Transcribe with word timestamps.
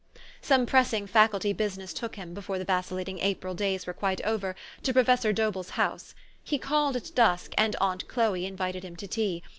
Some 0.41 0.65
pressing 0.65 1.05
Faculty 1.05 1.53
business 1.53 1.93
took 1.93 2.15
him, 2.15 2.33
before 2.33 2.57
the 2.57 2.65
vacillating 2.65 3.19
April 3.19 3.53
days 3.53 3.85
were 3.85 3.93
quite 3.93 4.19
over, 4.25 4.55
to 4.81 4.93
Pro 4.93 5.03
fessor 5.03 5.31
Dobell's 5.31 5.69
house. 5.69 6.15
He 6.43 6.57
called 6.57 6.95
at 6.95 7.13
dusk, 7.13 7.53
and 7.55 7.75
aunt 7.79 8.07
Chloe 8.07 8.47
invited 8.47 8.83
him 8.83 8.95
to 8.95 9.07
tea. 9.07 9.43